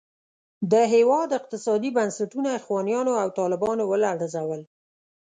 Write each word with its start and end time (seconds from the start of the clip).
د 0.71 0.73
هېواد 0.93 1.29
اقتصادي 1.39 1.89
بنسټونه 1.97 2.49
اخوانیانو 2.59 3.13
او 3.23 3.27
طالبانو 3.39 3.83
ولړزول. 3.87 4.61